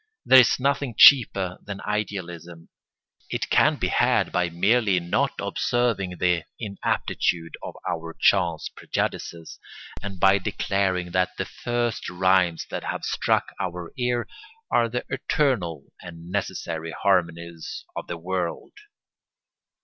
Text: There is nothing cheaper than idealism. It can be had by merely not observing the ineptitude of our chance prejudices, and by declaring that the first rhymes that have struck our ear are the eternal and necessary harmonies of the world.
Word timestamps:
There 0.25 0.39
is 0.39 0.59
nothing 0.59 0.95
cheaper 0.97 1.59
than 1.63 1.79
idealism. 1.81 2.69
It 3.29 3.51
can 3.51 3.75
be 3.75 3.89
had 3.89 4.31
by 4.31 4.49
merely 4.49 4.99
not 4.99 5.33
observing 5.39 6.17
the 6.17 6.43
ineptitude 6.57 7.55
of 7.61 7.75
our 7.87 8.15
chance 8.19 8.67
prejudices, 8.69 9.59
and 10.01 10.19
by 10.19 10.39
declaring 10.39 11.11
that 11.11 11.37
the 11.37 11.45
first 11.45 12.09
rhymes 12.09 12.65
that 12.71 12.85
have 12.85 13.03
struck 13.05 13.53
our 13.59 13.93
ear 13.95 14.27
are 14.71 14.89
the 14.89 15.05
eternal 15.07 15.83
and 16.01 16.31
necessary 16.31 16.95
harmonies 17.03 17.85
of 17.95 18.07
the 18.07 18.17
world. 18.17 18.73